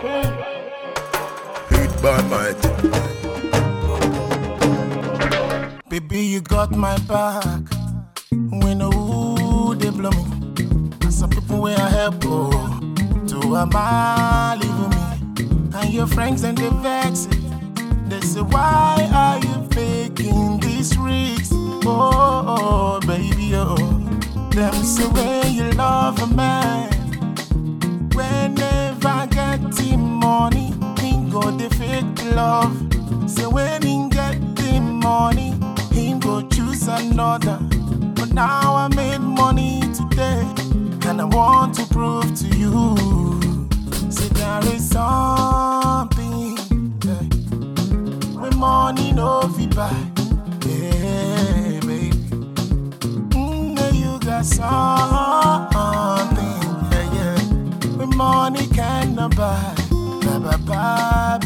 [0.00, 2.68] Hit by mighty.
[5.90, 7.60] Baby, you got my back.
[8.30, 11.10] When know who they blowing, me.
[11.10, 12.50] Some people where I help go
[13.28, 14.96] to a mile me.
[15.74, 17.38] And your friends and they vex it.
[18.08, 21.52] They say, Why are you faking these risk?
[21.52, 23.76] Oh, oh, oh, baby, oh.
[24.52, 26.99] Them say, When you love a man.
[32.40, 32.72] Love.
[33.34, 35.50] Say when he get the money,
[35.94, 37.58] he go choose another.
[38.18, 40.42] But now I made money today,
[41.08, 42.76] and I want to prove to you.
[44.16, 46.56] Say there is something
[47.06, 47.24] yeah,
[48.40, 49.94] when money no fit buy.
[50.66, 52.10] Yeah, baby.
[53.36, 56.60] Mm, yeah, you got something,
[56.92, 57.38] yeah, yeah.
[57.98, 59.74] When money cannot buy.
[60.22, 61.38] Bye, bye, bye,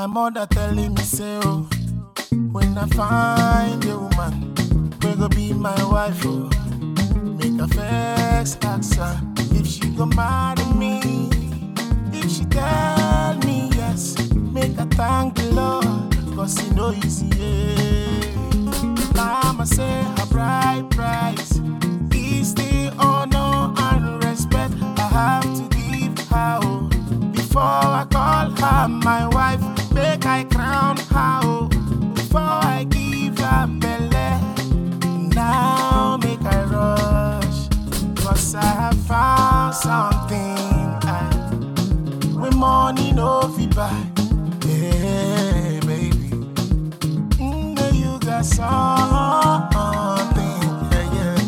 [0.00, 1.68] My mother telling me say, oh,
[2.52, 4.54] when I find a woman,
[5.02, 6.48] we go be my wife, oh.
[7.22, 9.20] Make a vex, ask her
[9.52, 11.28] if she go marry me.
[12.14, 15.84] If she tell me yes, make her thank the Lord,
[16.34, 18.34] cause it no easy, yeah.
[19.14, 21.60] Mama say her bride price
[22.14, 26.58] is the honor and respect I have to give her.
[26.62, 26.88] oh.
[27.34, 29.26] Before I call her my
[38.72, 40.56] I found something
[41.02, 41.24] I,
[42.38, 43.40] when money no
[43.74, 43.90] buy.
[44.64, 46.30] Yeah, baby.
[47.38, 48.70] Mm, you got something,
[50.92, 51.38] yeah, yeah.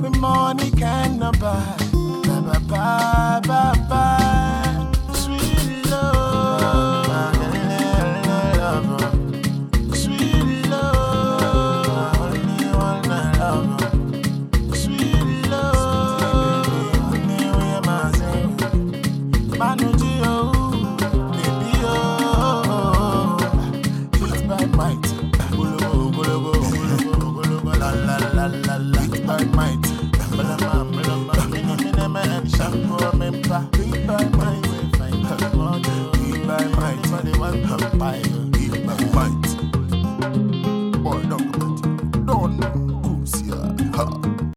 [0.00, 1.81] When money cannot buy.
[32.72, 33.42] Man,